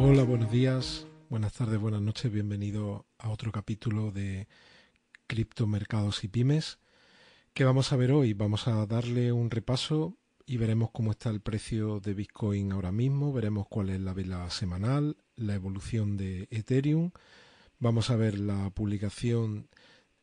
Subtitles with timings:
[0.00, 4.46] Hola, buenos días, buenas tardes, buenas noches, bienvenido a otro capítulo de
[5.26, 6.78] Criptomercados y Pymes.
[7.52, 8.32] ¿Qué vamos a ver hoy?
[8.32, 10.16] Vamos a darle un repaso
[10.46, 14.48] y veremos cómo está el precio de Bitcoin ahora mismo, veremos cuál es la vela
[14.50, 17.10] semanal, la evolución de Ethereum,
[17.80, 19.68] vamos a ver la publicación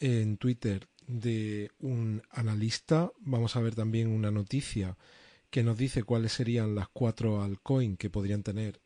[0.00, 4.98] en Twitter de un analista, vamos a ver también una noticia
[5.48, 8.81] que nos dice cuáles serían las cuatro altcoins que podrían tener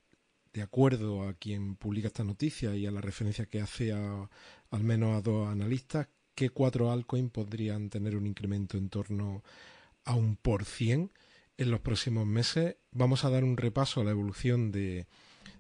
[0.57, 4.31] de acuerdo a quien publica esta noticia y a la referencia que hace a
[4.71, 9.45] al menos a dos analistas, que cuatro altcoins podrían tener un incremento en torno
[10.07, 11.13] a un por cien
[11.59, 12.77] en los próximos meses.
[12.91, 15.07] Vamos a dar un repaso a la evolución de,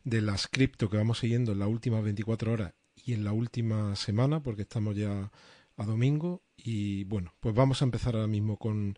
[0.04, 3.94] de las cripto que vamos siguiendo en las últimas 24 horas y en la última
[3.96, 5.30] semana, porque estamos ya
[5.76, 6.42] a domingo.
[6.56, 8.96] Y bueno, pues vamos a empezar ahora mismo con,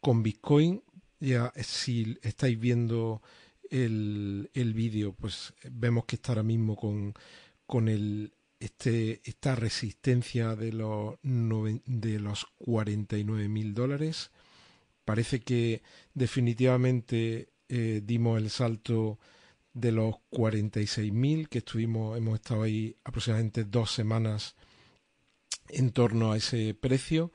[0.00, 0.84] con Bitcoin.
[1.18, 3.20] Ya si estáis viendo
[3.70, 7.14] el, el vídeo, pues vemos que está ahora mismo con,
[7.66, 14.30] con el, este, esta resistencia de los, de los 49 mil dólares.
[15.04, 15.82] Parece que
[16.12, 19.18] definitivamente eh, dimos el salto
[19.72, 24.56] de los 46 mil que estuvimos, hemos estado ahí aproximadamente dos semanas
[25.68, 27.32] en torno a ese precio.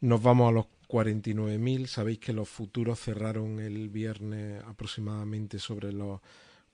[0.00, 1.86] Nos vamos a los 49.000.
[1.86, 6.20] Sabéis que los futuros cerraron el viernes aproximadamente sobre los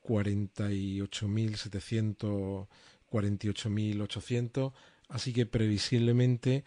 [0.03, 2.69] 48.700,
[3.10, 4.72] 48.800.
[5.09, 6.65] Así que previsiblemente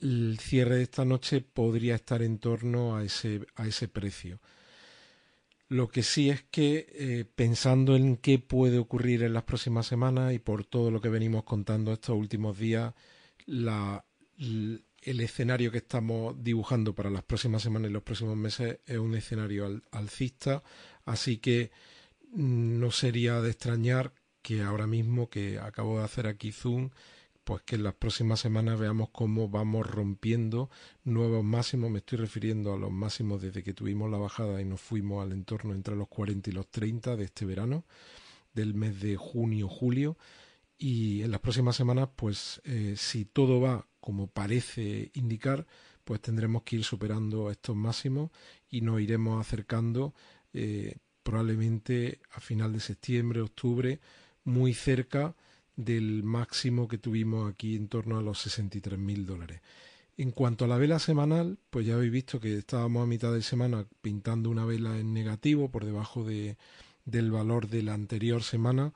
[0.00, 4.40] el cierre de esta noche podría estar en torno a ese, a ese precio.
[5.68, 10.32] Lo que sí es que eh, pensando en qué puede ocurrir en las próximas semanas
[10.32, 12.92] y por todo lo que venimos contando estos últimos días,
[13.46, 14.04] la,
[15.02, 19.14] el escenario que estamos dibujando para las próximas semanas y los próximos meses es un
[19.14, 20.62] escenario al, alcista,
[21.04, 21.70] así que
[22.32, 24.12] no sería de extrañar
[24.42, 26.90] que ahora mismo que acabo de hacer aquí zoom,
[27.44, 30.70] pues que en las próximas semanas veamos cómo vamos rompiendo
[31.04, 34.80] nuevos máximos, me estoy refiriendo a los máximos desde que tuvimos la bajada y nos
[34.80, 37.84] fuimos al entorno entre los 40 y los 30 de este verano,
[38.52, 40.16] del mes de junio-julio,
[40.78, 45.66] y en las próximas semanas, pues eh, si todo va como parece indicar,
[46.04, 48.30] pues tendremos que ir superando estos máximos
[48.68, 50.14] y nos iremos acercando
[50.52, 54.00] eh, probablemente a final de septiembre, octubre,
[54.44, 55.34] muy cerca
[55.76, 59.60] del máximo que tuvimos aquí en torno a los 63 mil dólares.
[60.16, 63.42] En cuanto a la vela semanal, pues ya habéis visto que estábamos a mitad de
[63.42, 66.58] semana pintando una vela en negativo por debajo de,
[67.04, 68.92] del valor de la anterior semana.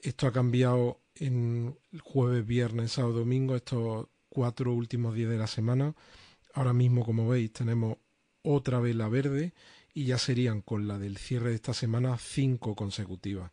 [0.00, 5.94] Esto ha cambiado en jueves, viernes, sábado, domingo, estos cuatro últimos días de la semana.
[6.54, 7.98] Ahora mismo, como veis, tenemos
[8.42, 9.52] otra vela verde
[9.92, 13.52] y ya serían con la del cierre de esta semana cinco consecutivas.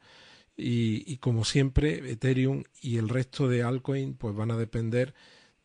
[0.56, 5.14] Y, como siempre, Ethereum y el resto de altcoin pues van a depender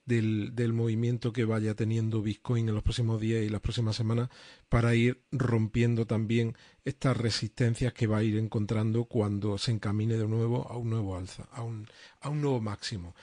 [0.03, 4.29] del, del, movimiento que vaya teniendo Bitcoin en los próximos días y las próximas semanas
[4.67, 10.27] para ir rompiendo también estas resistencias que va a ir encontrando cuando se encamine de
[10.27, 11.87] nuevo a un nuevo alza, a un,
[12.19, 13.15] a un nuevo máximo.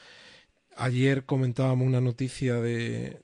[0.77, 3.21] Ayer comentábamos una noticia de,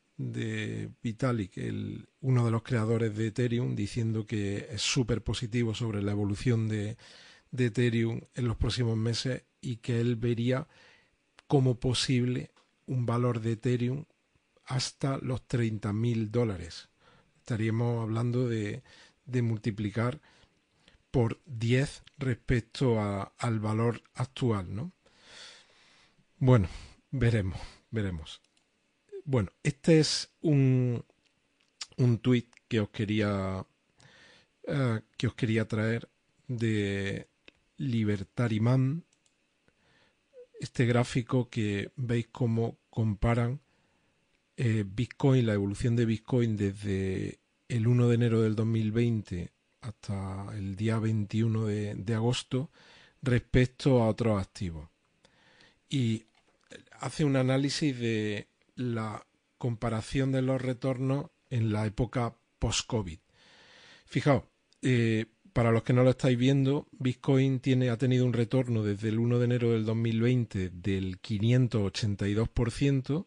[1.03, 6.13] Vitalik, el, uno de los creadores de Ethereum, diciendo que es súper positivo sobre la
[6.13, 6.99] evolución de,
[7.55, 10.67] de Ethereum en los próximos meses y que él vería
[11.47, 12.51] como posible
[12.87, 14.07] un valor de Ethereum
[14.65, 16.89] hasta los 30 mil dólares.
[17.39, 18.83] Estaríamos hablando de,
[19.25, 20.21] de multiplicar
[21.13, 23.01] por 10 respecto
[23.39, 24.91] al valor actual, ¿no?
[26.39, 26.69] Bueno,
[27.13, 27.61] veremos,
[27.91, 28.43] veremos.
[29.25, 31.05] Bueno, este es un,
[31.99, 33.65] un tuit que os quería
[34.67, 36.09] eh, que os quería traer
[36.49, 37.29] de
[37.77, 39.05] Libertariman.
[40.61, 43.61] Este gráfico que veis cómo comparan
[44.57, 50.77] eh, Bitcoin, la evolución de Bitcoin desde el 1 de enero del 2020 hasta el
[50.77, 52.71] día 21 de, agosto
[53.21, 54.89] respecto a otros activos.
[55.89, 56.27] Y
[57.01, 59.27] hace un análisis de la
[59.59, 63.19] comparación de los retornos en la época post-COVID.
[64.07, 64.45] Fijaos,
[64.83, 69.21] eh, para los que no lo estáis viendo, Bitcoin ha tenido un retorno desde el
[69.21, 73.27] 1 de enero del 2020 del 582%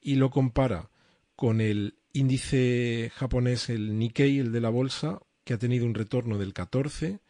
[0.00, 0.90] y lo compara
[1.36, 6.36] con el índice japonés, el Nikkei, el de la bolsa, que ha tenido un retorno
[6.36, 7.20] del 14,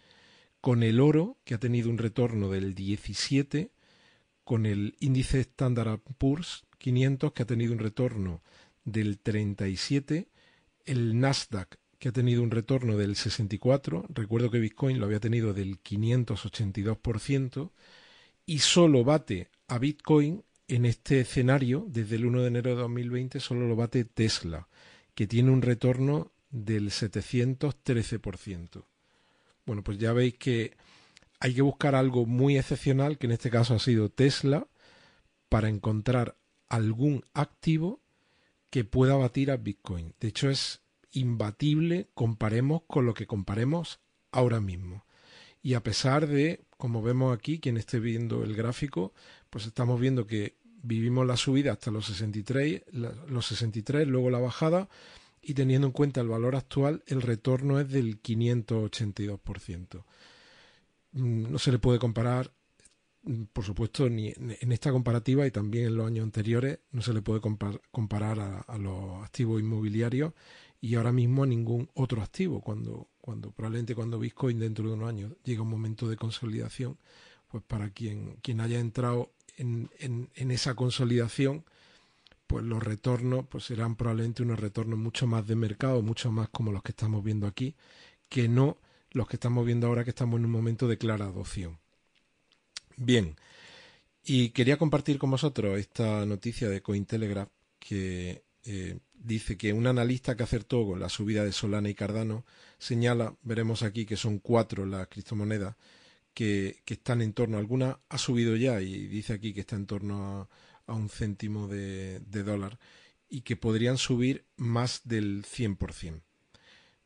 [0.62, 3.70] con el oro, que ha tenido un retorno del 17,
[4.44, 8.42] con el índice Standard Poor's 500, que ha tenido un retorno
[8.84, 10.30] del 37,
[10.86, 15.54] el Nasdaq, que ha tenido un retorno del 64, recuerdo que Bitcoin lo había tenido
[15.54, 17.70] del 582%,
[18.44, 23.38] y solo bate a Bitcoin en este escenario, desde el 1 de enero de 2020,
[23.38, 24.66] solo lo bate Tesla,
[25.14, 28.84] que tiene un retorno del 713%.
[29.64, 30.76] Bueno, pues ya veis que
[31.38, 34.66] hay que buscar algo muy excepcional, que en este caso ha sido Tesla,
[35.48, 36.36] para encontrar
[36.68, 38.00] algún activo
[38.70, 40.14] que pueda batir a Bitcoin.
[40.18, 40.81] De hecho, es
[41.12, 44.00] imbatible, comparemos con lo que comparemos
[44.30, 45.04] ahora mismo.
[45.62, 49.12] Y a pesar de, como vemos aquí, quien esté viendo el gráfico,
[49.50, 54.88] pues estamos viendo que vivimos la subida hasta los 63, los 63, luego la bajada,
[55.40, 60.04] y teniendo en cuenta el valor actual, el retorno es del 582%.
[61.12, 62.52] Mm, no se le puede comparar,
[63.52, 67.22] por supuesto, ni en esta comparativa y también en los años anteriores, no se le
[67.22, 70.32] puede comparar a, los activos inmobiliarios
[70.80, 72.60] y ahora mismo a ningún otro activo.
[72.60, 76.98] Cuando, cuando probablemente cuando Bitcoin dentro de unos años llega un momento de consolidación,
[77.48, 81.64] pues para quien, quien haya entrado en, en esa consolidación,
[82.48, 86.72] pues los retornos pues serán probablemente unos retornos mucho más de mercado, mucho más como
[86.72, 87.76] los que estamos viendo aquí,
[88.28, 88.78] que no
[89.10, 91.81] los que estamos viendo ahora que estamos en un momento de clara adopción.
[92.96, 93.36] Bien,
[94.24, 97.48] y quería compartir con vosotros esta noticia de Cointelegraph
[97.78, 102.44] que eh, dice que un analista que acertó con la subida de Solana y Cardano
[102.78, 105.76] señala, veremos aquí que son cuatro las criptomonedas
[106.34, 109.86] que, que están en torno, alguna ha subido ya y dice aquí que está en
[109.86, 110.48] torno
[110.86, 112.78] a un céntimo de, dólar
[113.28, 116.22] y que podrían subir más del 100%.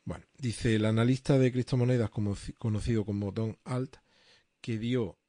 [0.05, 2.09] Bueno, dice el analista de criptomonedas
[2.57, 3.97] conocido como Don Alt,
[4.61, 5.17] que dio